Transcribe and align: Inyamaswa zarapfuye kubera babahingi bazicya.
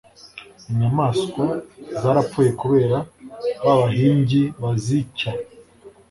Inyamaswa 0.69 1.45
zarapfuye 2.01 2.51
kubera 2.61 2.97
babahingi 3.63 4.41
bazicya. 4.61 5.31